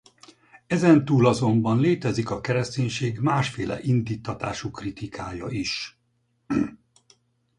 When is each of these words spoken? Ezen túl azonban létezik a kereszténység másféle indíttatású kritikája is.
Ezen 0.67 1.05
túl 1.05 1.25
azonban 1.27 1.79
létezik 1.79 2.29
a 2.29 2.41
kereszténység 2.41 3.19
másféle 3.19 3.81
indíttatású 3.81 4.71
kritikája 4.71 5.47
is. 5.47 5.99